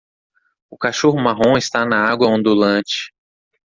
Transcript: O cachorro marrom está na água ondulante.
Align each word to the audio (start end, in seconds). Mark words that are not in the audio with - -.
O 0.67 0.79
cachorro 0.79 1.19
marrom 1.21 1.55
está 1.59 1.85
na 1.85 2.09
água 2.09 2.25
ondulante. 2.27 3.13